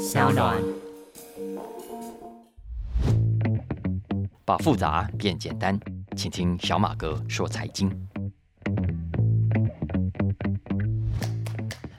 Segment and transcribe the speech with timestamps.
[0.00, 0.56] 小暖。
[4.46, 5.78] 把复杂变简单，
[6.16, 7.94] 请听小马哥说财经。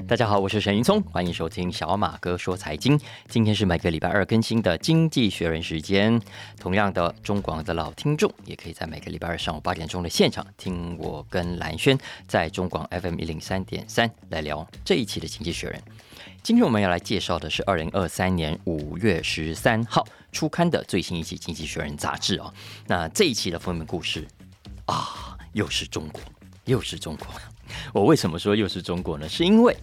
[0.07, 2.99] 大家好，我是沈云聪，欢迎收听小马哥说财经。
[3.29, 6.19] 今天是每个礼拜二更新的《经济学人》时间。
[6.59, 11.95] 同样的，中广的老听众也可以在每个礼拜二上午八点钟的现场听我跟蓝轩
[12.27, 15.79] 在中广 FM 一零三点三来聊这一期的《经济学人》。
[16.43, 22.53] 今天我们要来介绍的是二零二三年五月十三号出刊的最新一期《经济学人》杂志哦。
[22.87, 24.27] 那这一期的封面故事
[24.85, 26.21] 啊，又是中国，
[26.65, 27.27] 又是中国。
[27.93, 29.29] 我为什么说又是中国呢？
[29.29, 29.75] 是因为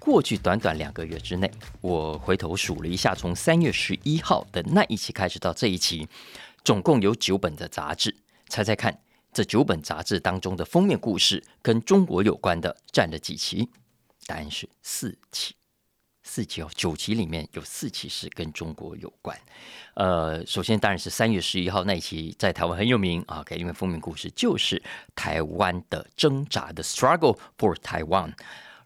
[0.00, 1.50] 过去短短两个月之内，
[1.80, 6.08] 我回头数了一下，从三月十一号的那一期开始到这一期，
[6.64, 8.14] 总共有九本的杂志。
[8.48, 8.98] 猜猜看，
[9.32, 13.68] 这九本杂志当中的封面故事跟中国有关的占了几期？
[14.26, 15.54] 答案是四期。
[16.28, 19.38] 四期哦，九期里面有四期是跟中国有关。
[19.94, 24.82] 呃，首先当然是三月十一号那一期在台湾很有名啊，因为封面故事就是
[25.14, 28.32] 台湾的挣扎的 struggle for Taiwan。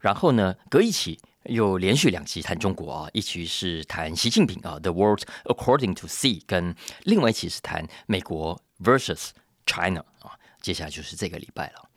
[0.00, 9.30] 然后呢，隔一期又连续两期谈中国啊，一期是谈习近平啊，The World According to See，跟另外一期是谈美国 versus
[9.64, 10.38] China 啊。
[10.60, 11.89] 接下来就是这个礼拜了。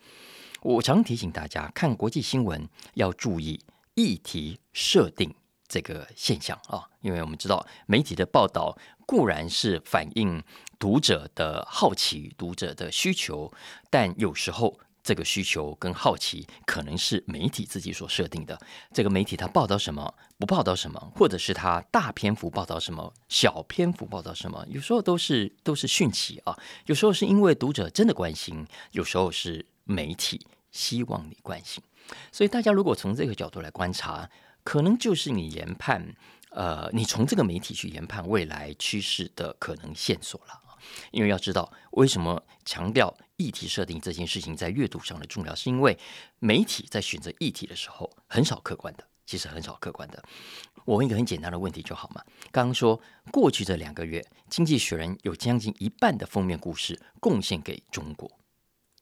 [0.64, 3.60] 我常提醒大家看国际新闻要注意
[3.94, 5.34] 议题设定
[5.68, 10.42] 这个现象啊，因为我们知道媒体的报道固然是反映
[10.78, 13.52] 读者的好奇、读者的需求，
[13.90, 14.80] 但有时候。
[15.06, 18.58] 这个需求跟好奇可能是媒体自己所设定的。
[18.90, 26.58] 这个媒体它报道什么，不报道什么，或者是它大篇幅报道什么，小篇幅报道什么，有时候都是都是讯息啊。
[26.86, 30.40] 有时候是因为读者真的关心，有时候是媒体
[30.74, 31.82] 希望你关心。
[32.30, 34.28] 所以大家如果从这个角度来观察，
[34.62, 36.14] 可能就是你研判，
[36.50, 40.60] 呃，你从这个媒体去研判未来趋势的可能线索了。
[41.12, 45.98] 因为要知道为什么强调议题设定这件事情在阅读上的重要，是因为
[46.40, 50.22] 媒体在选择议题的时候很少客观的，其实很少客观的。
[50.84, 52.22] 我问一个很简单的问题就好嘛？
[52.52, 53.00] 刚刚说
[53.32, 54.20] 过去这两个月，
[54.50, 58.30] 《经济学人》有将近一半的封面故事贡献给中国。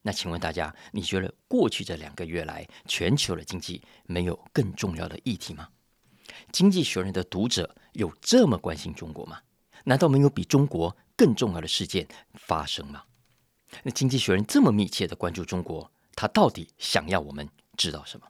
[0.05, 5.69] 那请问大家，你觉得过去这两个月来，全球的经济没有更重要的议题吗？
[6.51, 9.39] 《经济学人》的读者有这么关心中国吗？
[9.85, 10.95] 难道没有比中国？
[11.15, 13.03] 更重要的事件发生吗？
[13.83, 17.47] 那经济学人这么密切的关注中国，他到底想要我们
[17.77, 18.27] 知道什么？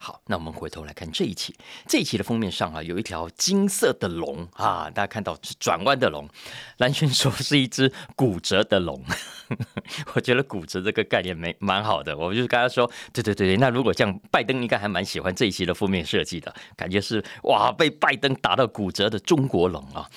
[0.00, 1.54] 好，那我们回头来看这一期，
[1.88, 6.28] 这一期的封面上啊，有一条金色的龙啊，大家看到是转弯的龙。
[6.76, 9.04] 蓝轩说是一只骨折的龙，
[10.14, 20.08] 我觉得骨折这个概念没蛮好的，我就跟他说，对对对对，那如果像拜登应该还蛮喜欢这一期的封面设计的，感觉是哇，被拜登打到骨折的中国龙啊。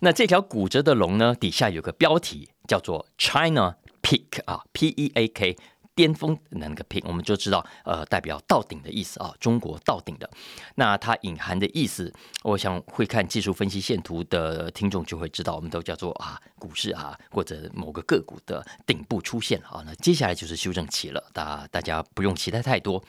[0.00, 1.34] 那这条骨折的龙呢？
[1.34, 5.56] 底下有个标题叫做 “China Peak” 啊，P E A K，
[5.94, 10.28] 巅峰能个片我们就知道，呃，代表到顶的意思啊，中国到顶的。
[10.76, 12.12] 那它隐含的意思，
[12.42, 19.82] 我想会看技术分析线图的听众就会知道，我们都叫做啊，股市啊，或者某个个股的顶部出现了啊。
[19.84, 23.02] 那接下来就是修正期了，大大家不用期待太多。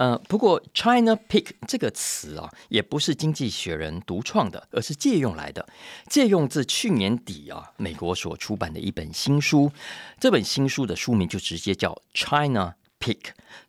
[0.00, 5.68] 呃，不过 China Pick 这个词啊，也不是经济学人独创的，而是借用来的，
[6.08, 9.70] 借用自去年底啊，美国所出版的一本新书。
[10.18, 13.18] 这本新书的书名就直接叫 China Pick，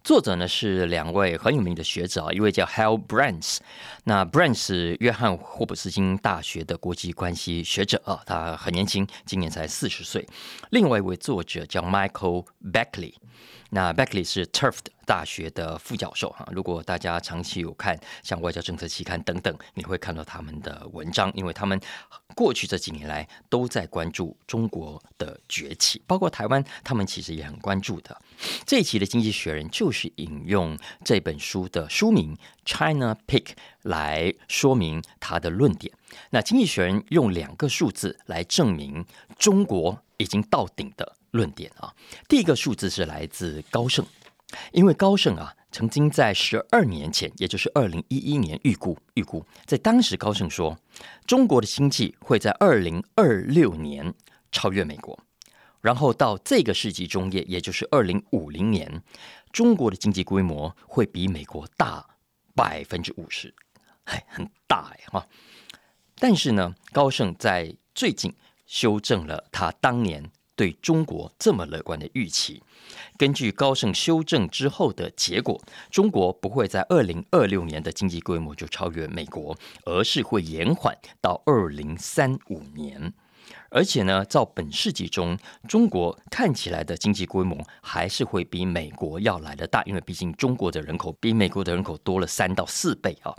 [0.04, 3.58] 作者呢是两位很有名的学者啊，一位叫 Hal Brands，
[4.06, 10.28] 那 Brands 是约翰霍普斯金大学的国际关系学者啊，他很年轻，今年才四十岁。
[10.72, 13.14] 另外一位作者叫 Michael Beckley。
[13.74, 21.80] 那 Beckley 是 Turf 大学的副教授哈，如果大家长期有看像外交政策期刊等等，你会看到他们的文章，因为他们
[22.36, 28.22] 过去这几年来都在关注中国的崛起，包括台湾，他们其实也很关注的。
[28.66, 33.50] 这一期的《经济学人》就是引用这本书的书名 China Peak
[33.84, 35.94] 来说明他的论点。
[36.30, 39.06] 那《经济学人》用两个数字来证明
[39.38, 41.18] 中国已经到顶的。
[41.32, 41.96] 论点啊，
[42.28, 44.06] 第一个数字是来自高盛，
[44.74, 50.78] 因为高盛啊曾经在十二年前，也就是二零一一年预估预估，在当时高盛说，
[51.26, 54.14] 中国的经济会在二零二六年
[54.52, 55.18] 超越美国，
[55.80, 59.02] 然后到这个世纪中叶，也就是二零五零年，
[59.52, 62.06] 中国的经济规模会比美国大
[62.56, 63.54] 百分之五十，
[64.06, 65.28] 哎，很大哎哈。
[66.16, 68.34] 但是呢，高盛在最近
[68.66, 70.32] 修正了他当年。
[70.54, 72.62] 对中国这么乐观的预期，
[73.18, 75.60] 根据高盛修正之后的结果，
[75.90, 83.12] 中国不会在二零二六年的经济规模就超越美国，而是会延缓到二零三五年。
[83.74, 93.34] 而且呢，照本世纪中，中国看起来的经济规模还是会比美国要来的大，因为毕竟中国的人口比美国的人口多了三到四倍啊。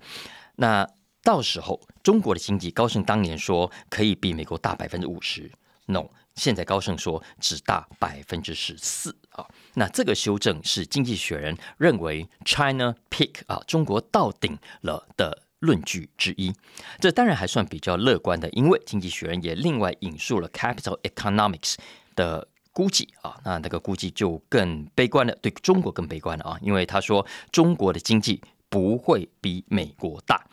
[0.56, 0.88] 那
[1.22, 5.52] 到时候，中国的经济，高盛当年说可以比美国大百分之五十
[5.86, 9.46] ，no，现在高盛说只大百分之十四啊。
[9.74, 15.41] 那这个修正是经济学人认为 China peak 啊，中国到顶了的。
[15.62, 16.52] 论据之一，
[16.98, 21.76] 这当然还算比较乐观的，因为经济学人也另外引述了 Capital Economics
[22.16, 30.44] 的估计啊，那那个估计就更悲观了，对中国更悲观了啊，因为他说中国的经济不会比美国大，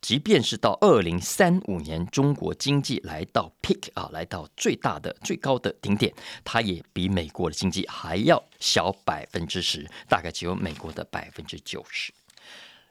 [0.00, 12.12] 即便是到二零三五年，中国经济来到 peak 啊，来到最大的最高的顶点，它也比美国的经济还要小百分之十，大概只有美国的百分之九十。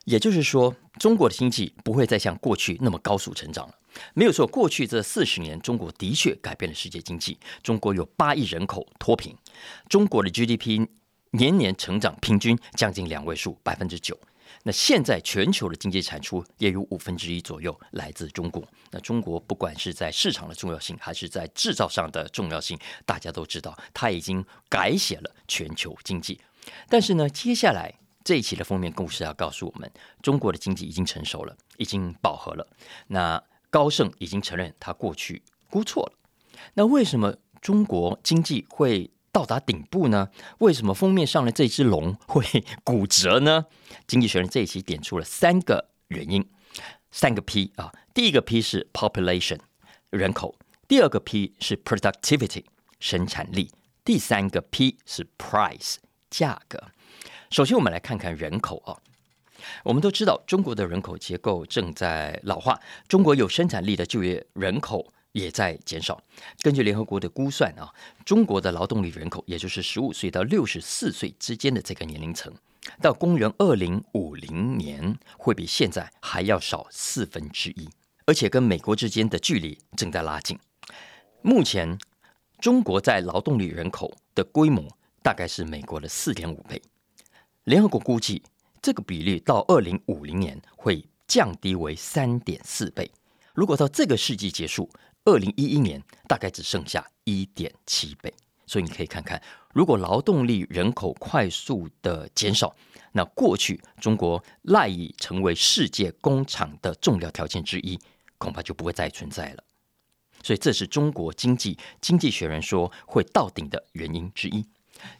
[0.05, 3.75] 也就是说，中国的经济不会再像过去那么高速成长了。
[4.13, 7.37] 没有错，过去这四十年，中国的确改变了世界经济。
[7.61, 9.35] 中国有八亿人口脱贫，
[9.89, 10.87] 中国的 GDP
[11.31, 14.17] 年年成长平均将近两位数，百分之九。
[14.63, 18.67] 那现在全球的经济产出也有五分之一左右来自中国。
[18.91, 26.39] 那中国不管是在市场的重要性，还是在制造上的重要性，大家都知道，它已经改写了全球经济。
[26.87, 28.00] 但是呢，接下来。
[28.23, 29.91] 这一期的封面故事要告诉我们，
[30.21, 32.67] 中国的经济已经成熟了，已经饱和了。
[33.07, 36.13] 那高盛已经承认他过去估错了。
[36.75, 40.29] 那为什么中国经济会到达顶部呢？
[40.59, 42.45] 为什么封面上的这只龙会
[42.83, 43.65] 骨折呢？
[44.05, 46.47] 经济学人这一期点出了三个原因，
[47.11, 47.91] 三个 P 啊。
[48.13, 49.59] 第一个 P 是 population
[50.09, 50.55] 人口，
[50.87, 52.65] 第二个 P 是 productivity
[52.99, 53.71] 生产力，
[54.03, 55.95] 第三个 P 是 price
[56.29, 56.91] 价格。
[57.51, 58.95] 首先，我们来看看人口啊。
[59.83, 66.23] 我们都知道，中国的人口结构正在老化，中国有生产力的就业人口也在减少。
[66.61, 67.93] 根据联合国的估算啊，
[68.23, 72.53] 中国的劳动力人口，也就是十五岁到六十四岁之间的这个年龄层，
[73.01, 77.89] 到公元二零五零年会比现在还要少四分之一，
[78.25, 80.57] 而且跟美国之间的距离正在拉近。
[81.41, 81.97] 目前，
[82.61, 84.87] 中国在劳动力人口的规模
[85.21, 86.81] 大概是美国的四点五倍。
[87.65, 88.41] 联合国估计，
[88.81, 93.09] 这个比例到二零五零年会降低为三点四倍。
[93.53, 94.89] 如果到这个世纪结束，
[95.25, 98.33] 二零一一年大概只剩下一点七倍。
[98.65, 99.39] 所以你可以看看，
[99.73, 102.75] 如果劳动力人口快速的减少，
[103.11, 107.99] 那过去中国赖以成为世界工厂的重要条件之一，
[108.39, 109.63] 恐怕就不会再存在了。
[110.41, 114.65] 所以这是中国经济经济学人说会到顶的原因之一。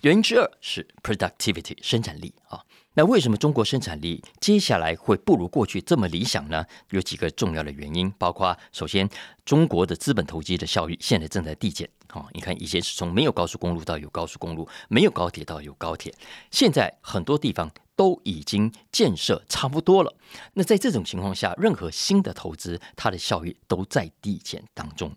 [0.01, 2.61] 原因之二是 productivity 生产力啊，
[2.93, 6.65] 那为什么中国生产力接下来会不如过去这么理想呢？
[6.89, 9.09] 有几个重要的原因，包括首先，
[9.45, 12.25] 中国的资本投机的效益现在正在递减啊。
[12.33, 16.13] 你看，以前是从没有高速公路到有高速公路，没有高铁到有高铁，
[16.51, 20.13] 现在很多地方都已经建设差不多了。
[20.53, 25.15] 那在这种情况下，任何新的投资，它的效益都在递减当中。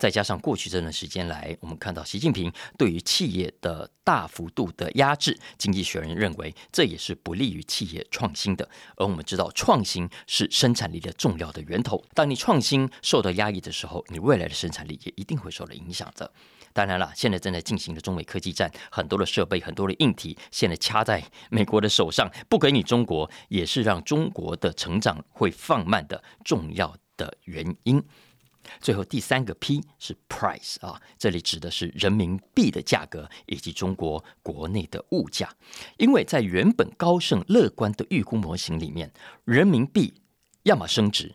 [0.00, 8.66] 再加上过去这段时间来，我们看到习近平对于企业的大幅度的压制，经济学人认为这也是不利于企业创新的。
[8.96, 12.02] 而我们知道，创新是生产力的重要的源头。
[12.14, 16.32] 当你创新受到压抑的时候，你未来的生产力也一定会受到影响的。
[16.72, 28.02] 当然了，现在正在进行的中美科技战，很多的设备、很多的硬体，现在掐在美国的手上，不给你中国，也是让中国的成长会放慢的重要的原因。
[28.80, 35.48] 最后第三个 P 是 price 啊，这里指的是人民币的价格以及中国国内的物价。
[35.96, 39.12] 因为在原本高盛乐观的预估模型里面，
[39.44, 40.14] 人民币
[40.62, 41.34] 要么升值，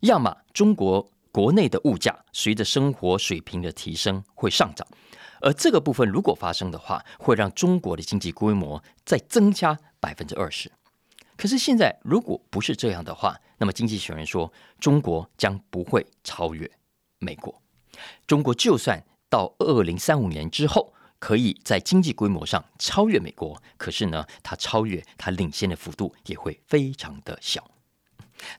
[0.00, 4.86] 要么中国国内的物价随着生活水平的提升会上涨。
[5.40, 10.70] 而这个部分如果发生的话，会让中国的经济规模再增加百分之二十。
[11.36, 16.70] 可是现在如果不是这样的话，那么经济学人说，中国将不会超越
[17.18, 17.62] 美国。
[18.26, 27.70] 中国就算到二零三五年之后，可以在经济规模上超越美国，可是呢，它超越它领先的幅度也会非常的小。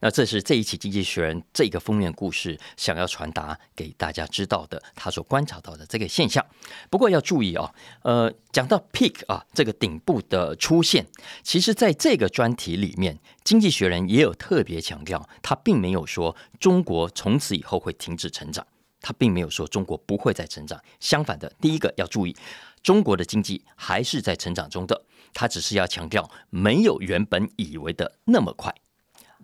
[0.01, 6.45] 那这是这一期《经济学人》这个封面故事想要传达给大家知道的，他所观察到的这个现象。
[6.89, 7.73] 不过要注意哦，
[8.03, 11.05] 呃，讲到 peak 啊，这个顶部的出现，
[11.41, 18.65] 其实在这个专题里面，《经济学人》也有特别强调，他并没有说中国从此以后会停止成长。
[19.05, 20.81] 他并没有说中国不会再成长。
[21.01, 22.33] 相反的，第一个要注意，
[22.81, 28.73] 中国的经济还是在成长中的，他只是要强调没有原本以为的那么快。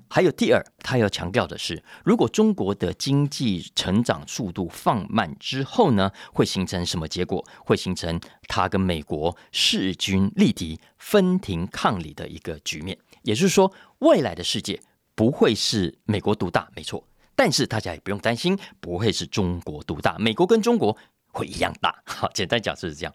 [0.09, 7.45] 还有第二，他要强调的是，如果中国的经济成长速度放慢之后呢，会形成什么结果？
[7.63, 12.97] 会形成他跟美国势均力敌、分庭抗礼的一个局面。
[13.21, 14.81] 也就是说，未来的世界
[15.13, 17.05] 不会是美国独大，没错。
[17.35, 20.97] 但是大家也不用担心，不会是中国独大，美国跟中国
[21.31, 22.01] 会一样大。
[22.05, 23.13] 好，简单讲就是这样。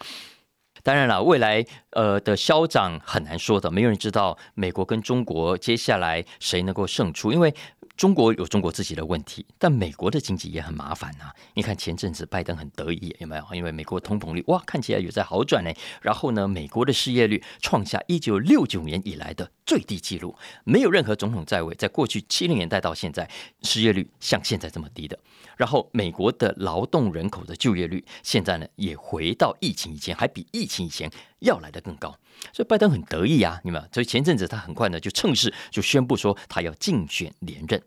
[0.85, 7.53] 当然了，未来呃的消长很难说的，没有人知道美国跟中国接下来谁能够胜出，因为。
[7.97, 11.33] 中国有中国自己的问题，但美国的经济也很麻烦啊！
[11.55, 13.45] 你看前阵子拜登很得意，有没有？
[13.53, 15.73] 因为美国通膨率哇看起来有在好转呢。
[16.03, 23.31] 然后呢，美国的失业率创下一九六九年以来的最低纪录，没有任何总统在位，在过去七零年代到现在，
[23.63, 25.17] 失业率像现在这么低的。
[25.57, 32.17] 然后美国的劳动人口的就业率现在呢也回到疫情以前，还比疫情以前要来的更高。
[32.53, 33.89] 所以拜登很得意啊，你们。
[33.93, 37.81] 所以前阵子他很快呢就趁势就宣布说他要竞选连任。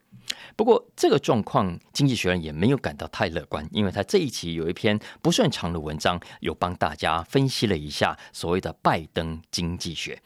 [0.55, 10.21] 不过这个状况，经济学人也没有感到太乐观，因为他这一期有一篇不算长的文章，有帮大家分析了一下所谓的拜登经济学。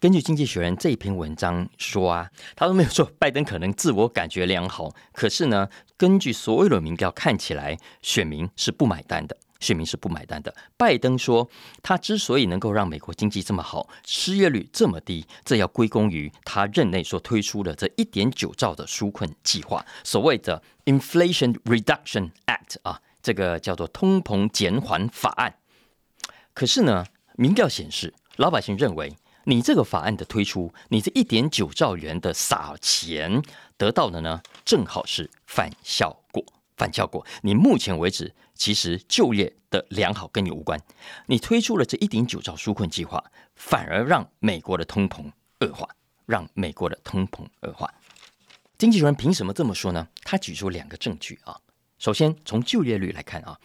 [0.00, 9.36] 根据经济学人这一篇文章说啊，他都没有说拜登可能自我感觉良好，可是呢，根据所有的民调看起来，选民是不买单的。
[9.58, 10.54] 选民是不买单的。
[10.76, 11.48] 拜登说，
[11.82, 25.56] 他之所以能够让美国经济这么好，失业率这么低，这要归功于他任内所推出的这一点九兆的纾困计划，所谓的 Inflation Reduction Act 啊，这个叫做通膨减缓法案。
[26.52, 27.06] 可是呢，
[27.36, 29.16] 民调显示，老百姓认为
[29.48, 33.42] 你这个法案的推出，你这一点九兆元的撒钱
[33.76, 36.44] 得到的呢，正好是反效果。
[36.76, 38.34] 反效果，你目前为止。
[38.58, 40.80] 其实就业的良好跟你无关，
[41.26, 43.22] 你推出了这一点九兆纾困计划，
[43.54, 45.86] 反而让美国的通膨恶化，
[46.24, 47.92] 让美国的通膨恶化。
[48.78, 50.08] 经济人凭什么这么说呢？
[50.22, 51.60] 他举出两个证据啊。
[51.98, 53.60] 首先从就业率来看啊，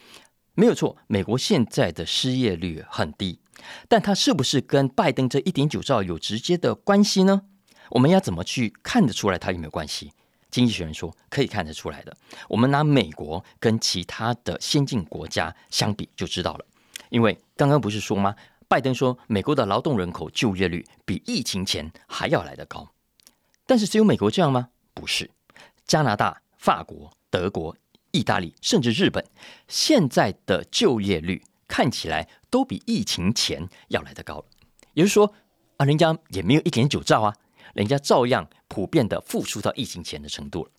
[0.52, 3.40] 没有错，美国现在的失业率很低，
[3.88, 7.42] 但它是不是跟拜登这一点九兆有直接的关系呢？
[7.90, 10.12] 我们要怎么去看得出来它有没有关系？
[10.50, 12.16] 经济学人说可以看得出来的，
[12.48, 16.64] 我们拿美国跟其他的先进国家相比就知道了。
[17.08, 18.34] 因为刚刚不是说吗？
[18.68, 22.90] 拜登说美国的劳动人口就业率比疫情前还要来得高，
[23.66, 24.70] 但是只有美国这样吗？
[24.94, 25.30] 不是，
[25.86, 27.76] 加拿大、法国、德国、
[28.12, 29.24] 意大利，甚至日本，
[29.68, 34.44] 现在的就业率看起来都比疫情前要来得高。
[34.92, 35.32] 也就是说
[35.78, 37.34] 啊，人家也没有一点九兆啊。
[37.72, 40.70] 人家照样普遍的复苏到疫情前的程度了，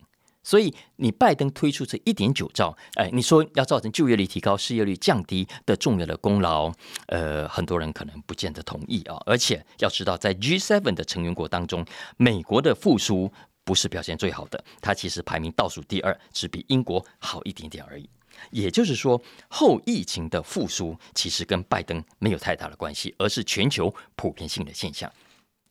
[0.43, 6.71] 所以你拜登推出这一点九兆，哎，你说要造成就业率提高、失业率降低的重要的功劳，
[7.07, 9.17] 呃，很多人可能不见得同意啊。
[9.25, 11.83] 而且要知道，在 G7 的成员国当中，
[12.17, 13.33] 美国的复苏
[13.63, 18.07] 不是表现最好的，它其实排名倒数第二，只比英国好一点点而已。
[18.51, 25.11] 也就是说，后疫情的复苏其实跟拜登没有太大的关系，而是全球普遍性的现象。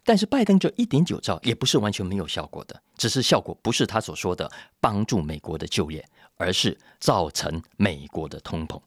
[0.04, 4.50] 但是拜登这一点九兆也不是完全没有效果的，只是效果不是他所说的
[4.80, 6.04] 帮助美国的就业，
[6.36, 8.80] 而是造成美国的通膨。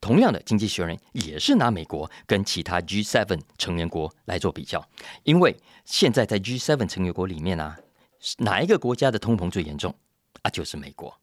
[0.00, 4.82] 同样的，经济学人也是拿美国跟其他 G7 成员国来做比较，
[5.24, 5.54] 因为
[5.84, 7.76] 现在在 G7 成员国里面呢，
[8.38, 9.94] 哪一个国家的通膨最严重
[10.40, 10.48] 啊？
[10.48, 11.14] 就是美国。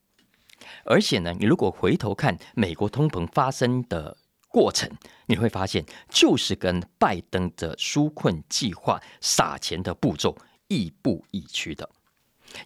[0.86, 4.18] 而且呢，你如果回头看美国通膨发生的。
[4.54, 4.88] 过程
[5.26, 10.38] 你会发现，就是跟拜登的纾困计划撒钱的步骤
[10.68, 11.90] 亦步亦趋的。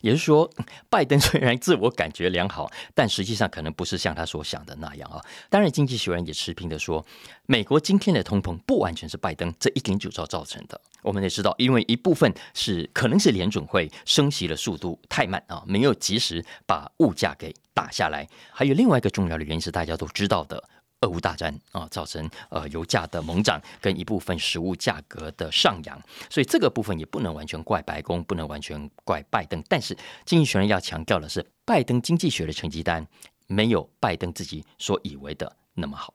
[0.02, 0.50] 也就是说，
[0.90, 5.24] 拜登 虽然自我感觉良好，但实际上可能不是像他所想的那样啊。
[5.50, 7.06] 当然，经济学人也持平的说，
[7.46, 10.80] 美国今天的通膨不完全是拜登这一点九兆造成的。
[11.02, 18.28] 我们也知道，因为一部分是可能是联准会升息的速度太慢啊，没有及时把物价给打下来。
[18.52, 20.62] 还有另外一个重要的原因是大家都知道的。
[21.02, 29.64] 俄乌大战啊，造成呃油价的猛涨，跟一部分食物价格的上扬，所以这个部分也不能完全怪白宫，不能完全怪拜登。
[29.68, 33.06] 但是经济学人要强调的是，拜登经济学的成绩单
[33.46, 36.14] 没有拜登自己所以为的那么好。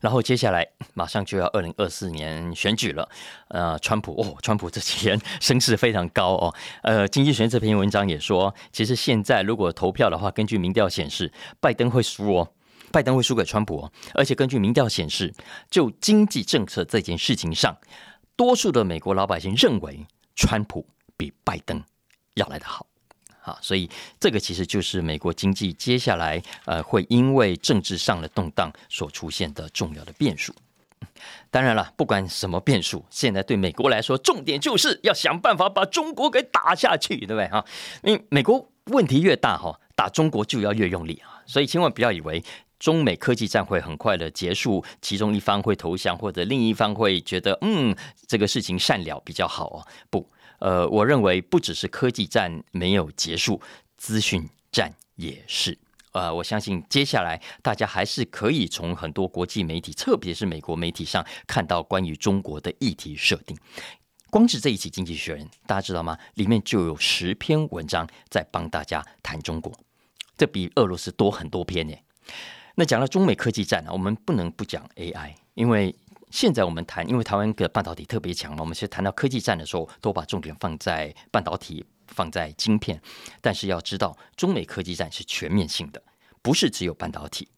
[0.00, 3.08] 然后接下来马上就要二零二四年选举了，
[3.48, 6.54] 呃，川普哦，川普这几天 声势非常高哦。
[6.82, 12.52] 呃，经济学这篇文章也说，其实现在如果投票的话，根据民调显示，拜登会输哦。
[12.96, 15.30] 拜登会输给川普，而且根据民调显示，
[15.70, 17.76] 就经济政策这件事情上，
[18.36, 21.84] 多数的美国老百姓认为川普比拜登
[22.36, 22.86] 要来的好。
[23.60, 30.54] 所以这个其实就是美国经济接下来呃会因为政治上的动荡所出现的重要的变数。
[31.50, 37.62] 当然了，不管什么变数，现在对美国来说，重点就是要想办法把中国给打下去，对不对哈？
[38.02, 42.42] 因美国问题越大哈，打中国就要越用力啊，所以千万不要以为
[42.78, 49.86] 中美科技战会很快的结束，其中一方会投降，或者另一方会觉得嗯这个事情善了比较好哦。
[50.10, 50.28] 不，
[50.58, 53.60] 呃，我认为不只是科技战没有结束，
[53.96, 55.78] 资讯战也是。
[56.12, 63.54] 呃，我相信接下来大家还是可以从很多国际媒体，特别是美国媒体上看到关于中国的议题设定。
[64.30, 66.16] 光是这一期《经济学人》，大家知道吗？
[66.34, 69.70] 里面就有十篇文章在帮大家谈中国，
[70.38, 71.94] 这比俄罗斯多很多篇呢。
[72.76, 75.92] 那讲到中美科技战啊，我们不能不讲 AI，因为
[76.30, 81.84] 现在我们谈，因为台湾的半导体特别强嘛，我们其实谈到科技战的时候，都把重点放在半导体。
[82.08, 83.02] 放在晶片，
[83.40, 86.00] 但是要知道，中美科技战是全面性的，
[86.40, 87.48] 不是只有半导体。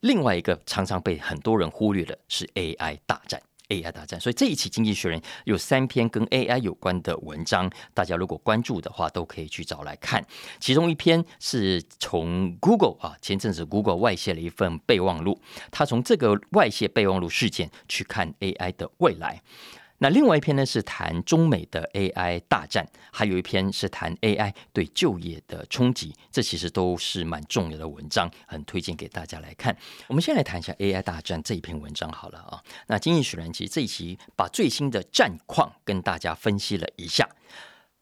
[0.00, 4.20] 另外一个常常被很多人忽略的是 AI 大战，AI 大战。
[4.20, 10.24] 所以这一期《经济学人》有三篇跟 AI 有关的文章，大家如果关注的话，都可以去找来看。
[10.58, 19.42] 其中一篇是从 Google 啊，前阵子 Google 外泄了一份备忘录，他从这个外泄备忘录事件去看 AI 的未来。
[19.98, 29.76] 那另外一篇呢是谈中美的 AI 大战，还有一篇是谈 AI 对就业的冲击，这其实都是蛮重要的文章，很推荐给大家来看。
[30.06, 32.62] 我们先来谈一下 AI 大战这一篇文章好了啊。
[32.86, 37.28] 那经济学人其实这一期把最新的战况跟大家分析了一下，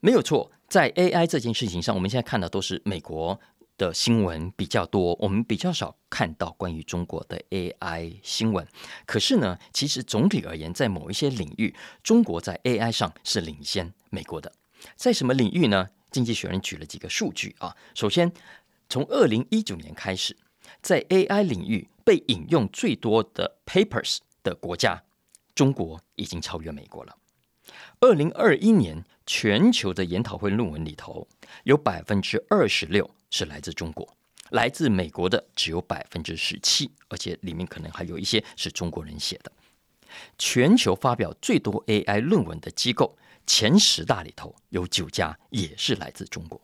[0.01, 3.41] 没有错，在 AI 这件事情上，我们现在看到都是美国。
[3.79, 8.67] 的新闻比较多，我们比较少看到关于中国的 AI 新闻。
[9.05, 14.53] 可是呢，其实总体而言，在某一些领域，中国在 AI 上是领先美国的。
[14.95, 15.89] 在什么领域呢？
[16.11, 17.77] 经济学人举了几个数据啊。
[17.95, 18.33] 首先，
[18.89, 20.37] 从二零一九年开始，
[20.81, 25.03] 在 AI 领域被引用最多的 papers 的国家，
[25.55, 27.17] 中国已经超越美国了。
[28.01, 31.27] 二零二一年，全球的研讨会论文里头，
[31.65, 33.11] 有百分之二十六。
[33.37, 34.09] 是来自中国，
[34.51, 39.53] 来自美国的只有百分之十七，而且里面可能还有一些是中国人写的。
[40.39, 43.15] 全球发表最多 AI 论文的机构
[43.47, 46.59] 前十大里头有九家也是来自中国，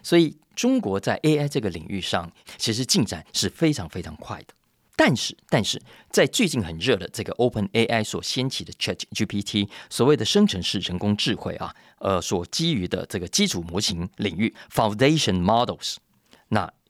[0.00, 4.54] 所以中国在 AI 这个领域上其实进展是非常非常快的。
[4.94, 15.96] 但是，但是在最近很热的这个 Open AI 所掀起的 Chat GPT 所谓的生成式人工智慧啊，呃，所基于的这个基础模型领域 Foundation Models，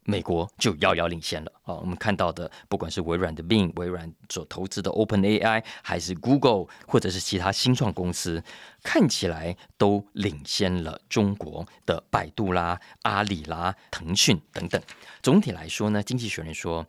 [0.05, 1.75] 美国就遥遥领先了啊。
[1.75, 8.43] 我们看到的，不管是微软的 Bing，微软所投资的 Open AI，还是 Google，或者是其他新创公司，
[8.83, 14.81] 看起来都领先了中国的百度啦、阿里啦、腾讯等等。
[15.21, 16.85] 总体来说呢，经济学人说。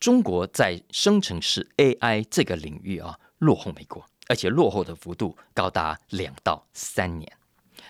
[0.00, 7.30] 中国在生成式 AI 这个领域啊，落后美国，而且落后的幅度高达两到三年。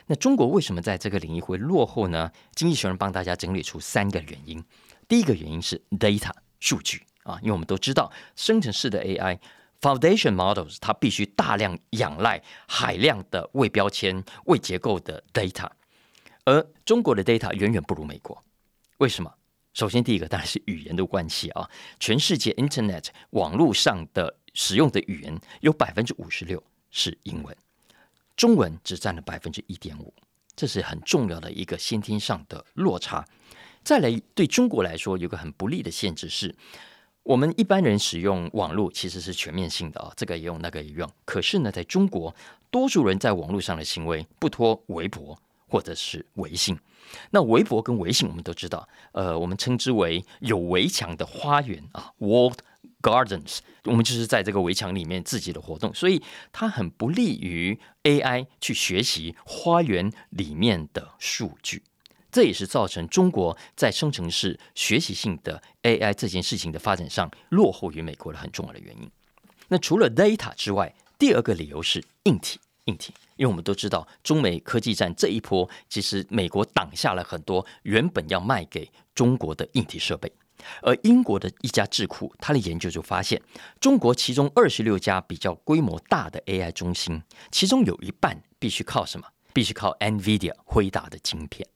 [0.06, 2.30] 那中国为什么在这个领域会落后呢？
[2.54, 4.62] 经济学人帮大家整理出三个原因。
[5.06, 9.38] 第一个原因是 data 数据啊，因为我们都知道生成式的 AI
[9.80, 15.68] foundation models 它必须大量仰赖海量的未标签、未结构的 data，
[16.44, 18.44] 而中国的 data 远远不如美国。
[18.98, 19.32] 为什么？
[19.72, 21.70] 首先，第一个当然是语言的关系啊。
[22.00, 27.56] 全世界 Internet 网络上的使用的语言有百分之五十六是英文，
[28.40, 30.14] 中文只占了百分之一点五，
[30.56, 33.22] 这是很重要的一个先天上的落差。
[33.84, 36.56] 再来，对中国来说有个很不利的限制是，
[37.22, 41.06] 我们一般人使用网络其实是全面性的啊，这个也用，那个也用。
[41.26, 42.34] 可是呢，在中国，
[42.70, 46.74] 多数人在网络上的行为不脱微博或者是微信。
[47.30, 52.56] 那微博跟微信，我们都知道，呃，我们称之为有围墙的花园啊，walled
[53.02, 53.58] gardens。
[53.84, 61.82] 我们就是在这个围墙里面自己的活动，所以它很不利于 AI 去学习花园里面的数据。
[62.30, 69.10] 这也是造成中国在生成式学习性的 AI 这件事情的发展上落后于美国的很重要的原因。
[69.68, 73.12] 那除了 data 之外，第二个理由是硬体，硬体。
[73.36, 80.30] 因为我们都知道，中美科技战这一波，其实美国挡下了很多原本要卖给中国的硬体设备。
[80.82, 83.40] 而英国的一家智库，他的研究就发现，
[83.80, 89.26] 中国其中二十六家比较规模大的 AI 中心，其中有一半必须靠什么？
[89.52, 91.66] 必须靠 NVIDIA 辉达的晶片。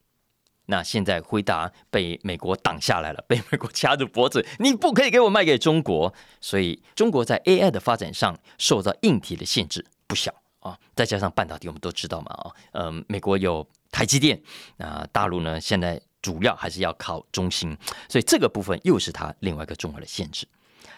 [0.66, 6.14] 那现在辉达被美国挡下来了， 被美国掐住脖子，你不可以给我卖给中国。
[6.40, 10.32] 所以，中国在 AI 的发展上受到硬体的限制不小。
[10.60, 14.40] 啊，再加上半导体，我们都知道嘛，啊，嗯，美国有台积电。
[14.78, 17.76] 那大陆呢，现在主要还是要靠中心，
[18.08, 20.48] 所以这个部分又是它另外一个重要的限制。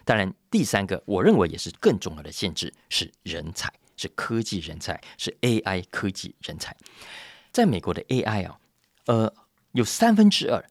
[0.05, 6.77] 当然，第三个我认为也是更重要的限制是人才，是科技人才，是 AI 科技人才。
[7.51, 8.57] 在美国的 AI 啊，
[9.07, 9.35] 呃，
[9.73, 10.65] 有三分之二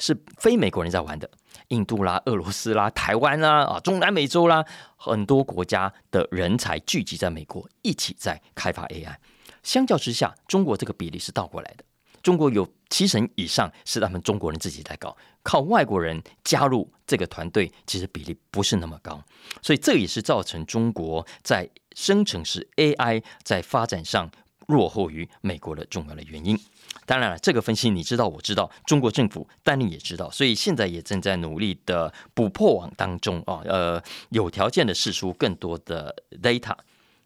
[0.00, 1.30] 是非美国人在玩的，
[1.68, 9.14] 印度啦、俄罗斯啦、台湾啦、啊中南美洲啦，很多国家的人才聚集在美国，一起在开发 AI。
[9.62, 11.84] 相较之下，中国这个比例是倒过来的。
[12.20, 19.18] 中国有七成以上是他们中国人自己在搞，靠外国人加入这个团队，其实比例不是那么高，
[19.62, 24.30] 所以这也是造成中国在生成式 AI 在发展上
[24.66, 26.58] 落后于美国的重要的原因。
[27.06, 36.76] 当然了，这个分析你知道，我知道，中国政府丹尼也知道，所以现在也正在努力的补破网当中啊，呃，有条件的释出更多的 data。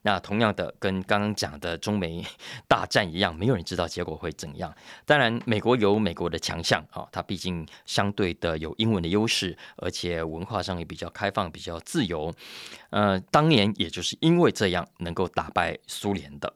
[0.07, 2.25] 那同样的，跟刚刚讲的中美
[2.69, 4.73] 大战一样，没有人知道结果会怎样。
[5.05, 12.33] 当然，美国有美国的强项啊，它毕竟相对的有英文的优势，而且文化上也比较开放、比较自由。
[12.91, 16.55] 呃，当年也就是因为这样，能够打败苏联的。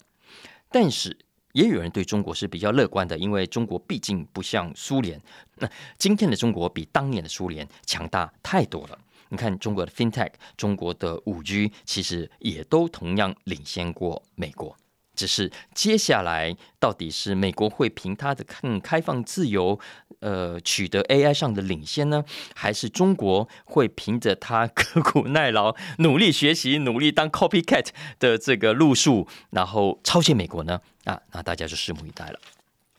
[0.70, 1.18] 但是，
[1.50, 5.20] 也有人对中国是比较乐观的，因为中国毕竟不像苏联。
[5.56, 8.96] 那今天的中国比当年的苏联强大太多了。
[9.30, 14.76] 你看中国的 FinTech，中国的五 G，其实也都同样领先过美国。
[15.16, 19.78] 只是接下来到底是美国会凭它的更开放自由，
[20.20, 27.88] 呃，取得 AI 上的领先呢，还是中国会凭着它 刻苦耐劳、努力学习、努力当 Copycat
[28.18, 30.80] 的这个路数，然后超越美国呢？
[31.04, 32.40] 啊，那大家就拭目以待了。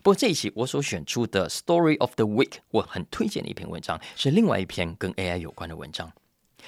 [0.03, 6.11] 不过这一期我所选出的 Story of the Week，我很推荐的一篇文章，是另外一篇跟 AI 有关的文章。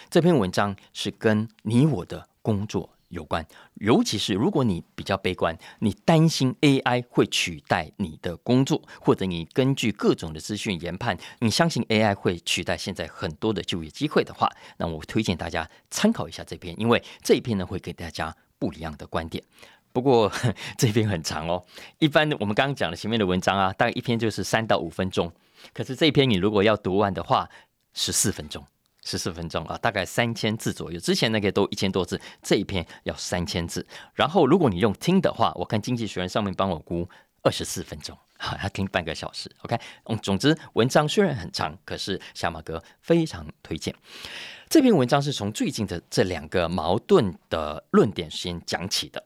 [0.10, 19.44] 这篇文章是跟你我的工作有关，尤其是如果你比较悲观，你担心 AI 会取代你的工作，或者你根据各种的资讯研判，你相信 AI 会取代现在很多的就业机会的话，那我推荐大家参考一下这篇，因为这一篇呢会给大家不一样的观点。
[19.92, 20.32] 不过
[20.76, 21.64] 这篇很长哦，
[22.00, 25.32] 一般我们刚刚讲的前面的文章啊，大概一篇就是三到五分钟，
[25.72, 27.48] 可是这篇你如果要读完的话，
[27.94, 28.66] 十四分钟。
[29.04, 31.00] 十四分钟啊，大概三千字左右。
[31.00, 33.86] 之前那个都一千多字，这一篇要三千字。
[34.14, 37.08] 然后如果你用听的话，我看经济学人上面帮我估
[37.42, 39.52] 二十四分钟，好， 要听半个小时。
[39.64, 43.94] OK，嗯，总之文章虽然很长，可是小马哥非常推荐
[44.70, 49.24] 这篇文章，是从最近的这两个矛盾的论点先讲起的。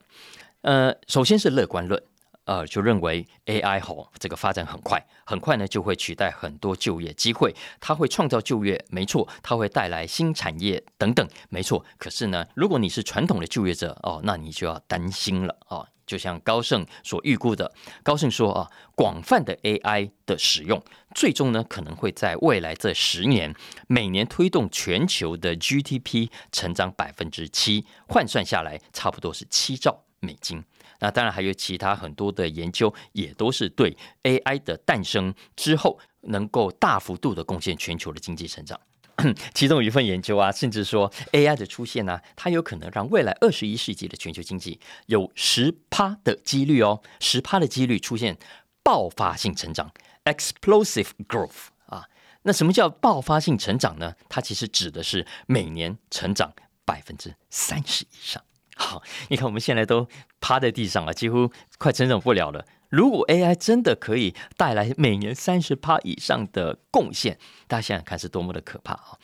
[0.62, 2.02] 呃，首先是乐观论。
[2.48, 11.84] 呃，就认为 AI 吼这个发展很快，很快呢就会取代很多就业机会，它会创造就业，没错，它会带来新产业等等，没错。
[11.98, 15.86] 可是呢，如果你是传统的就业者哦，那你就要担心了哦。
[16.06, 17.70] 就像高盛所预估的，
[18.02, 20.82] 高盛说啊，广泛的 AI 的使用，
[21.14, 23.54] 最终呢可能会在未来这十年，
[23.88, 30.64] 每年推动全球的 GDP 成长百分之七，换算下来差不多是七兆美金。
[31.00, 38.80] 那当然还有其他很多的研究，也都是对 AI 的诞生之后能够大幅度的贡献全球的经济成长。
[39.56, 48.38] 其中有一份研究啊，甚至说 AI 的出现呢，它有可能让未来二十一世纪的全球经济有十趴的几率哦，十趴的几率出现
[48.84, 49.92] 爆发性成长
[50.26, 52.08] （explosive growth） 啊。
[52.44, 54.14] 那什么叫爆发性成长呢？
[54.30, 56.54] 它其实指的是每年成长
[56.86, 58.44] 百分之三十以上。
[58.80, 60.08] 好，你看我们现在都
[60.40, 62.64] 趴在地上了，几乎快成长不了了。
[62.90, 67.38] 如果 AI 真的可以带来每年三十趴以上的贡献，
[67.68, 69.18] 大家想想看是多么的可怕啊！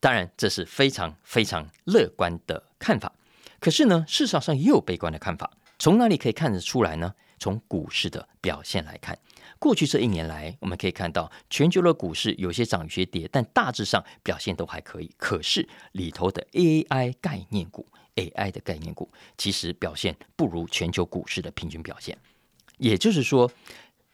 [0.00, 3.12] 当然，这是非常非常乐观的看法。
[3.60, 5.50] 可是呢，市场上也有悲观的看法。
[5.78, 7.14] 从哪里可以看得出来呢？
[7.38, 9.16] 从股市的表现来看，
[9.60, 15.14] 过去这一年来，我们可以看到全球的股市有些涨有些跌，但大致上表现都还可以。
[15.16, 17.86] 可是里头的 AI 概念股。
[18.18, 22.18] AI 的概念股其实表现不如全球股市的平均表现，
[22.78, 23.48] 也就是说，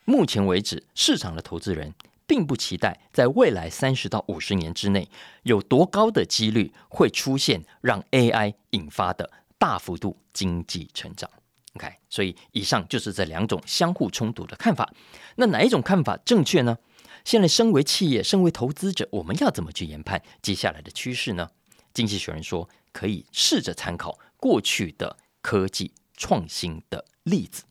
[0.05, 1.95] 目前为止市场的投资人
[2.27, 5.09] 并不期待在未来三十到五十年之内
[5.45, 11.31] 有多高的几率会出现让 AI 引发的大幅度经济成长。
[11.77, 14.93] OK，所以以上就是这两种相互冲突的看法。
[15.37, 16.77] 那哪一种看法正确呢？
[17.25, 21.51] 现在身为企业、身为投资者，我们要怎么去研判接下来的趋势呢？
[21.95, 22.69] 经济学人说。
[22.95, 27.65] 可以试着参考过去的科技创新的例子，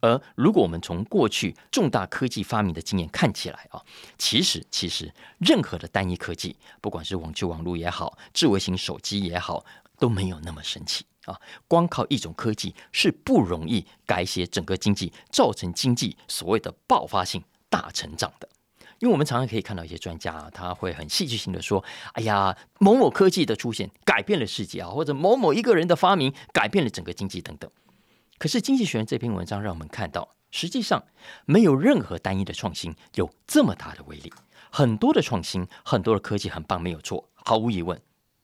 [0.00, 3.80] 而如果我们从过去重大科技发明的经验看起来啊，
[4.18, 9.64] 其实其实任何的单一科技，不管是网际网络也好，智慧型手机也好，
[9.98, 11.06] 都没有那么神奇。
[11.26, 18.48] 啊，光靠一种科技是不容易改写整个经济，造成经济所谓的爆发性大成长的。
[19.00, 21.82] 因为我们常常可以看到一些专家啊，他会很戏剧性的说
[22.12, 27.70] ：“哎呀，某某科技的出现改变了世界啊，或者某某一个人的发明改变了整个经济等等。”
[28.38, 31.02] 可是《经济学人》这篇文章让我们看到，实际上
[31.46, 34.30] 没有任何单一的创新有这么大的威力。
[34.70, 38.00] 很多的创新，很多的科技很棒，没有错，毫无疑问。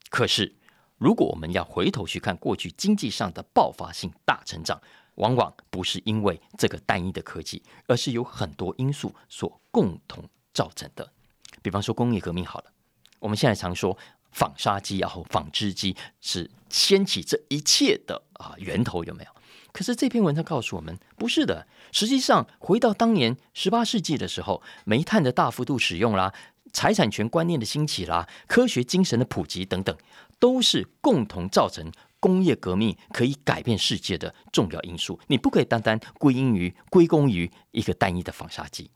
[0.08, 0.56] 可是，
[0.96, 4.80] 如果我们要回头去看过去经济上的爆发性大成长，
[5.16, 10.24] 往往不是因为这个单一的科技，而是有很多因素所共同。
[10.56, 11.12] 造成的，
[11.60, 12.72] 比方说工业革命好了，
[13.18, 13.98] 我们现在常说
[14.32, 19.30] 纺纱机然后纺织机是掀起这一切的啊源头有没有？
[19.72, 21.66] 可是这篇文章告诉我们，不是的。
[21.92, 26.32] 实际上，回到当年十八世纪的时候，煤炭的大幅度使用啦，
[26.72, 29.94] 财产权观念的兴起啦，科学精神的普及等等，
[30.38, 35.20] 都是共同造成工业革命可以改变世界的重要因素。
[35.26, 38.90] 你不可以单单归因于归功于一个单一的纺纱机。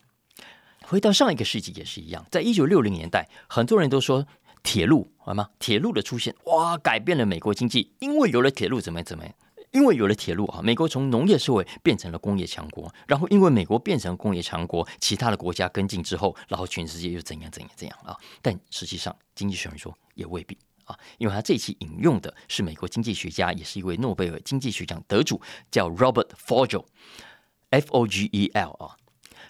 [0.90, 4.26] 回到上一个世纪也是一样，在一九六零年代，很多人都说
[4.64, 5.48] 铁路好吗？
[5.60, 9.32] 铁路的出现哇，改变了美国经济，因为有了铁路怎么样怎么样？
[9.70, 18.16] 因为有了铁路啊，美国从农业社会变成了工业强国，然后因为美国变成工业强国，其他的国家跟进之后，然后全世界又怎样怎样怎样啊？
[18.42, 28.96] 但实际上，经济学人说也未必啊，因为他这一期引用的是美国经济学家，也是一位诺贝尔经济学奖得主，叫 Robert Fogel，F O G E L 啊。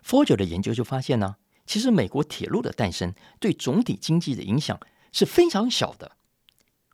[0.05, 1.37] Fogel 的研究就发现呢，
[1.67, 4.79] 其实美国铁路的诞生对总体经济的影响
[5.13, 6.13] 是非常小的。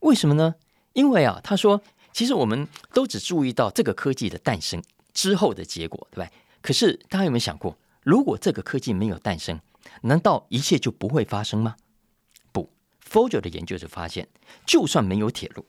[0.00, 0.56] 为什么呢？
[0.92, 6.30] 因为啊，他说，其实我们都只注意到这个科技的诞生之后的结果，对吧？
[6.62, 9.60] 可是大家有没有想过，如果这个科技没有诞生，
[10.02, 11.76] 难道一切就不会发生吗？
[12.52, 12.70] 不
[13.06, 14.28] ，Fogel 的研究就发现，
[14.66, 15.66] 就算没有铁路，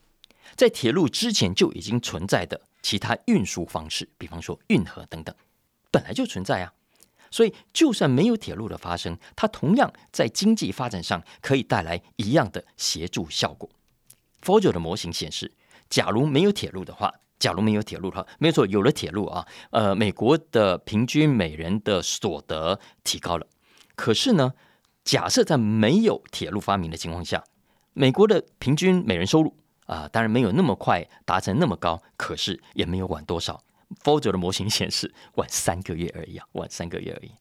[0.55, 5.35] 在铁路之前就已经存在的其他运输方式，比方说运河等等，
[5.91, 6.73] 本来就存在啊。
[7.31, 13.69] 所以，就算没有铁路的发生，它同样在经济发展上可以带来一样的协助效果。
[14.41, 15.51] Fogel 的模型显示，
[15.89, 23.45] 假如没有铁路的话，假如没有铁路的话，没错，有了铁路啊，呃，美国的平均每人的所得提高了。
[23.95, 24.53] 可是呢，
[25.03, 27.43] 假设在没有铁路发明的情况下，
[27.93, 33.61] 美国的平均每人收入啊，当然没有那么快达成那么高，可是也没有晚多少。
[34.03, 37.31] Fogel 的模型显示晚三个月而已啊，晚三个月而已。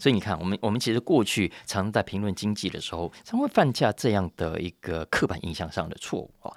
[0.00, 6.50] 所以你看，我们我们其实过去常在评论经济的时候，常会犯下这样的一个刻板印象上的错误啊。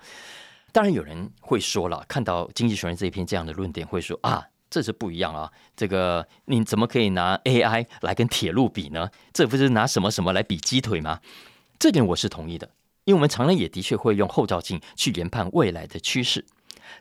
[0.71, 5.51] 当然有人会说了，看到《经济学人》这一篇这样的论点，会说啊，这是不一样啊。
[5.75, 9.09] 这个你怎么可以拿 AI 来跟铁路比呢？
[9.33, 11.19] 这不是拿什么什么来比鸡腿吗？
[11.77, 12.69] 这点我是同意的，
[13.03, 16.45] 因为我们常常也的确会用后照镜去研判未来的趋势。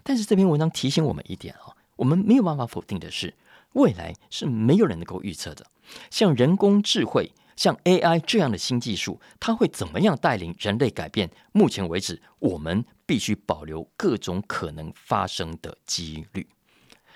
[0.02, 1.75] 但是这篇文章提醒我们一点啊。
[1.96, 3.34] 我们没有办法否定的是，
[3.72, 5.66] 未来是没有人能够预测的。
[6.10, 11.30] 像人工智慧、像 AI 这样的新技术，它会怎么样带领人类改变？
[11.52, 16.48] 目前为止，我们必须保留各种可能发生的几率。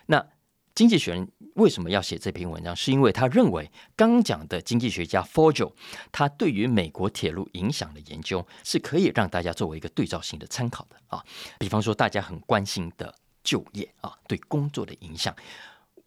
[0.06, 0.26] 那
[0.74, 2.74] 经济学人为什么要写这篇文章？
[2.74, 5.72] 是因为他认为刚讲的经济学家 f o g e
[6.10, 11.22] 他对于美国铁路影响的研究是可以让大家作为一个对照性的参考的啊。
[11.58, 13.14] 比方说，大家很关心的。
[13.42, 15.34] 就业啊，对工作的影响。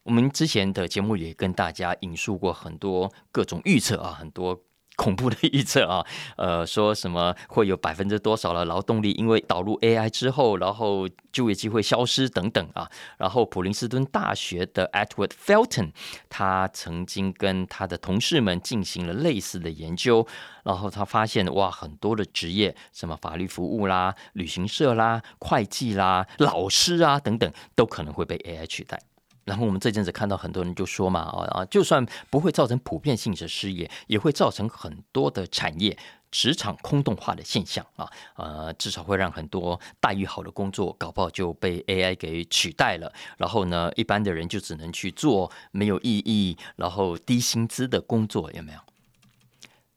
[0.04, 4.62] 我们之前的节目也跟大家引述过很多各种预测啊，很多。
[4.96, 6.06] 恐怖的预测啊，
[6.38, 12.90] 呃，说什么会有百分之多少的劳动力因为导入 AI 之后，然后就业机会消失等等啊。
[13.18, 15.92] 然后普林斯顿大学的 Edward Felton，
[16.30, 20.26] 他曾经跟他的同事们进行了类似的研究，
[20.64, 29.00] 然后他发现哇，很多的职业，什么法律服务啦、旅行社啦、会计啦、老师啊等等，都可能会被 AI 取代。
[29.46, 35.98] 然后我们这阵子看到很多人就说嘛，啊啊，就算不会造成普遍性的失业，也会造成很多的产业
[36.32, 43.12] 职场空洞化的现象啊，呃，至少会让很多待遇好的工作搞不好就被 AI 给取代了。
[43.38, 48.80] 然后呢，一般的人就只能去做没有意义、然后低薪资的工作，有没有？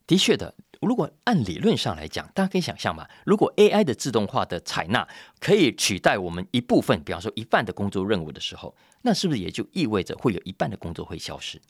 [0.05, 0.53] 的确的。
[0.79, 5.07] 如果按理论上来讲，大家可以想象嘛，如果 AI 的自动化的采纳
[5.39, 8.75] 可以取代我们一部分，比方说一半的工作任务的时候，
[9.07, 11.61] 那是不是也就意味着会有一半的工作会消失？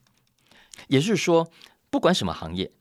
[0.87, 1.47] 也就是说，
[1.91, 2.71] 不管什么行业，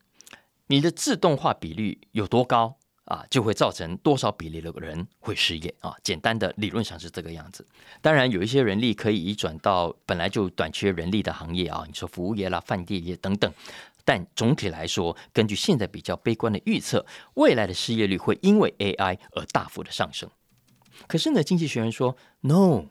[0.69, 5.95] 你的自动化比率有多高啊，就会造成多少比例的人会失业啊？
[6.03, 7.67] 简单的理论上是这个样子。
[8.01, 13.53] 当然，有一些人力可以移转到本来就短缺人力的行业啊，你说服务业啦、饭店业等等。
[14.07, 20.31] 但总体来说，根据现在比较悲观的预测，未来的失业率会因为 AI 而大幅的上升。
[21.07, 22.87] 可是呢，经济学人说 no。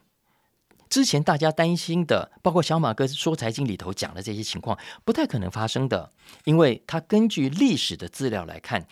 [0.88, 6.12] 之前大家担心的，包括小马哥说财经里头讲的这些情况，不太可能发生的，
[6.44, 8.86] 因为他根据历史的资料来看，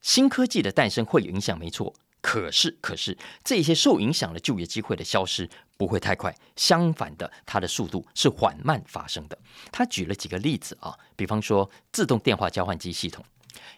[0.00, 1.94] 新科技的诞生会有影响，没错。
[2.22, 9.38] 可是，可是这些受影响的就业机会的消失不会太快，相反的，它的速度是缓慢发生的。
[9.70, 13.24] 他举了几个例子啊，比方说自动电话交换机系统，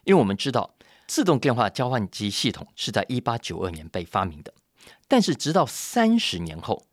[0.04, 0.74] 因为我们知道
[1.06, 4.54] 自动电话交换机系统是在一八九二年被发明的，
[5.06, 6.87] 但是直到三十年后。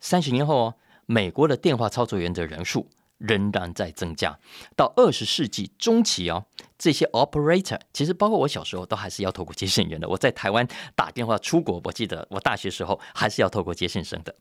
[0.00, 0.74] 三十年后哦，
[1.06, 4.38] 美国的电话操作员的人数仍然在增加。
[4.76, 6.46] 到二十世纪中期哦，
[6.78, 10.08] 这些 operator 其实包括我小时候都还是要透过接线员的。
[10.08, 14.34] 我在台湾打电话出国，我记得我大学时候还是要透过接线生的。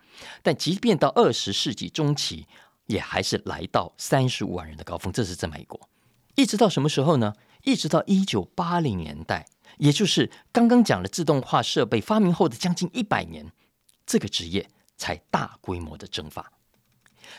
[0.43, 2.45] 但即便到二十世纪中期，
[2.85, 5.11] 也还是来到三十五万人的高峰。
[5.11, 5.89] 这是在美国，
[6.35, 7.33] 一直到什么时候呢？
[7.63, 9.45] 一直到一九八零年代，
[9.77, 13.51] 也就是刚刚讲的自动化设备发明后的将近一百年，
[14.05, 14.69] 这个职业。
[14.97, 16.51] 才大规模的蒸发，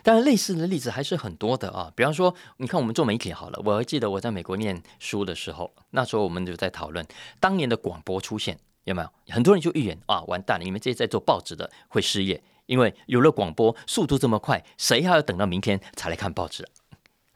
[0.03, 1.93] 当然类似的例子还是很多的啊。
[1.97, 7.05] 比方说，你看我们做媒体好了，我还记得我在美国念书的时候，那时候我们就在讨论
[7.41, 9.35] 当年的广播出现有没有？
[9.35, 16.67] 很多人就预言啊，完蛋了，你们这些在做报纸的会失业，因为有了广播，速度这么快，谁还要等到明天才来看报纸？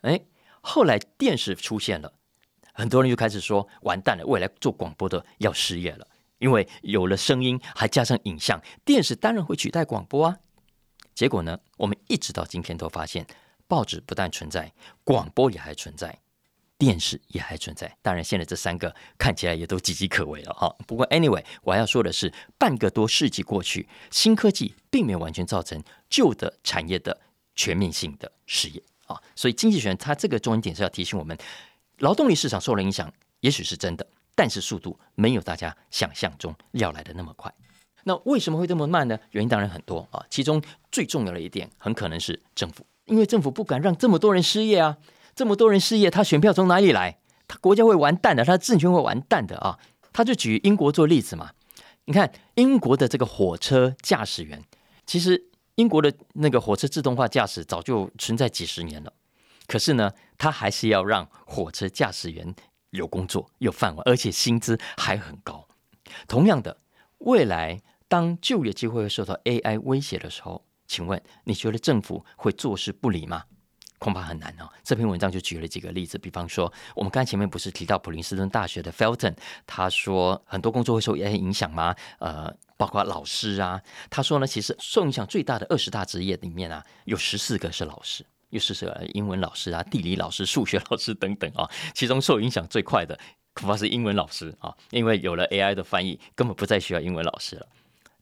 [0.03, 0.21] 哎，
[0.61, 2.13] 后来电视出现了，
[2.73, 6.07] 很多人就开始说，完蛋了，未来做广播的要失业了。
[6.43, 10.37] 因为有了声音，还加上影像，电视当然会取代广播啊。
[11.15, 13.25] 结果呢，我们一直到今天都发现，
[13.69, 14.73] 报纸不但存在，
[15.05, 16.19] 广播也还存在，
[16.77, 17.97] 电视也还存在。
[18.03, 20.75] 当然，现在这三个看起来也都岌岌可危了哈。
[20.85, 27.21] 不过，anyway，我要说的是，半个多世纪过去，新科技并没有完全造成旧的产业的
[27.55, 29.23] 全面性的失业啊。
[29.37, 31.39] 所以，经济学它这个重点是要提醒我们，
[31.99, 34.05] 劳动力市场受了影响，也许是真的。
[34.43, 37.55] 但是速度没有大家想象中要来的那么快。
[38.03, 39.17] 那为什么会这么慢呢？
[39.31, 44.99] 原因当然很多啊，其中最重要的一点很可能是政府，因为政府不敢让这么多人失业啊，
[45.37, 47.21] 这么多人失业，他选票从哪里来？
[47.47, 49.79] 他国家会完蛋的，他的政权会完蛋的啊！
[50.13, 51.53] 他就举英国做例子嘛，
[52.07, 54.61] 你看英国的这个火车驾驶员，
[55.07, 55.41] 其实
[55.77, 59.13] 英国的那个火车自动化驾驶早就存在几十年了，
[59.69, 62.53] 可是呢，他还是要让火车驾驶员。
[62.93, 65.67] 有工作，有饭碗，而且薪资还很高。
[66.27, 66.79] 同样的，
[67.19, 73.45] 未来当就业机会会受到 AI 威胁的时候，请问你觉得政府会坐视不理吗？
[73.99, 74.69] 恐怕很难哦。
[74.83, 81.95] 这篇文章就举了几个例子，比方说，我们刚才前面不是提到普林斯顿大学的 Felton，他说很多工作会受 AI 影响吗？
[82.19, 88.27] 呃，包括老师啊，他说呢，其实受影响最大的二十大职业里面啊，有十四个是老师。
[88.53, 93.19] 又是是英文老师啊，地理老师、数学老师等等啊， 其中受影响最快的
[93.55, 97.67] 恐怕是英文老师啊，因为有了 AI 的翻译，根本不再需要英文老师了。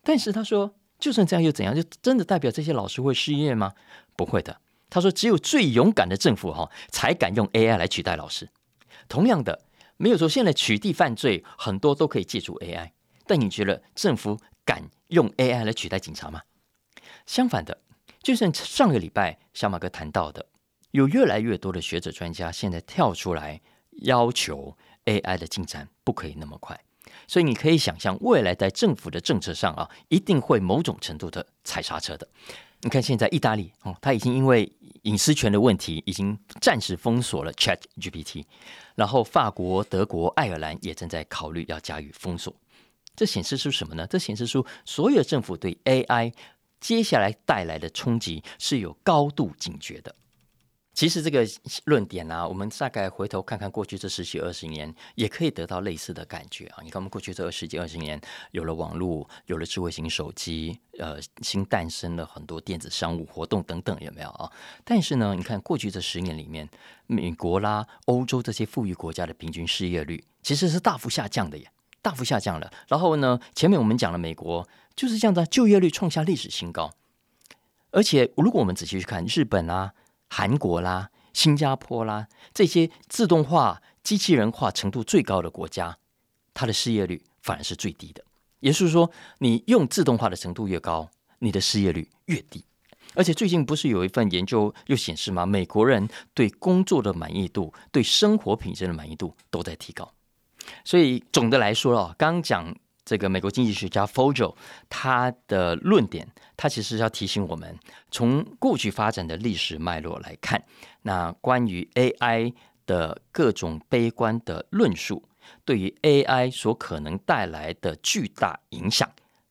[0.03, 1.75] 但是他说，就算这样又怎样？
[1.75, 3.75] 就真的代表这些老师会失业吗？
[4.15, 4.61] 不会的。
[4.89, 8.49] 他说，只有最勇敢的政府哈，才敢用 AI 来取代老师。
[9.09, 9.63] 同样的，
[9.97, 12.93] 没有说现在取缔犯罪很多都可以借助 AI，
[13.27, 16.43] 但你觉得政府敢用 AI 来取代警察吗？
[17.27, 17.79] 相反的。
[18.23, 20.47] 就像上个礼拜小马哥谈到的，
[20.91, 23.61] 有越来越多的学者专家现在跳出来
[24.03, 26.79] 要求 AI 的进展不可以那么快，
[27.27, 32.29] 所以你可以想象未来在政府的政策上啊，一定会某种程度的踩刹车的。
[32.83, 34.71] 你看现在意大利哦，他已经因为
[35.03, 38.45] 隐私权的问题，已经暂时封锁了 Chat GPT，
[38.95, 42.55] 然后法国、德国、爱尔兰也正在考虑要加以封锁。
[43.17, 44.07] 这显示出什么呢？
[44.07, 46.35] 这显示出所有政府对 AI。
[46.81, 50.15] 接下来带来的冲击是有高度警觉的。
[50.93, 51.47] 其实这个
[51.85, 56.83] 论点呢，我们大概回头看看过去这十几二十年，也可以得到类似的感觉啊。
[56.83, 64.51] 你看，我们过去这十几二十年，有了网络，有了智慧型手机，呃，新诞生了很多电子商务活动等等，有没有啊？
[64.85, 66.69] 但是呢，你看过去这十年里面，
[67.07, 71.71] 美国啦、欧洲这些富裕国家的平均失业率其实是大幅下降的耶，
[72.03, 72.71] 大幅下降了。
[72.89, 74.69] 然后呢，前面我们讲了美国。
[74.97, 76.93] 就是这样的，就业率创下历史新高，
[77.91, 79.95] 而且如果我们仔细去看日本啦、
[80.29, 85.97] 韩国啦、新加坡啦这些自动化、机器人化程度最高的国家，
[86.53, 88.23] 它的失业率反而是最低的。
[88.59, 91.09] 也就是说，你用自动化的程度越高，
[91.39, 92.63] 你的失业率越低。
[93.15, 95.47] 而且最近不是有一份研究又显示吗？
[95.47, 100.13] 美国人对工作的满意度、对生活品质的满意度都在提高。
[100.85, 102.75] 所以总的来说啊，刚讲。
[103.03, 104.55] 这个美国经济学家 Fogel
[104.89, 107.77] 他的论点，他其实是要提醒我们，
[108.13, 110.63] 从过去发展的历史脉络来看，
[111.03, 112.55] 那关于 AI
[112.87, 115.25] 的各种悲观的论述，
[115.65, 119.11] 对于 AI 所可能带来的巨大影响，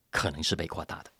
[0.09, 1.11] 可能是被扩大的。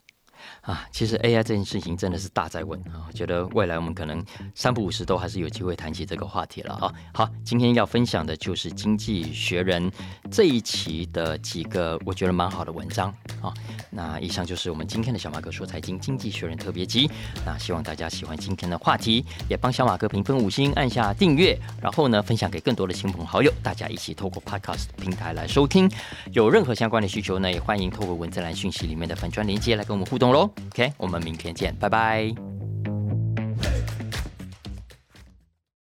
[0.62, 3.08] 啊，其实 AI 这件事情真的是大在问啊！
[3.08, 4.22] 我觉得未来我们可能
[4.54, 6.92] 三不五时都还是有机会谈起这个话题了啊。
[7.14, 9.90] 好，今天要分享的就是《经济学人》
[10.30, 13.08] 这一期的几个我觉得蛮好的文章
[13.40, 13.52] 啊。
[13.90, 17.10] 那以上就是我们今天的小马哥说财经《经济学人》特别集。
[17.46, 25.90] 那希望大家喜欢今天的话题，也帮小马哥评分五星，按下订阅，然后呢分享给更多的亲朋好友，大家一起透过 Podcast 平台来收听。
[26.32, 30.49] 有任何相关的需求呢，也欢迎透过文字栏讯息里面的粉砖连接来跟我们互动喽。
[30.68, 32.59] OK，我们明天见，拜拜。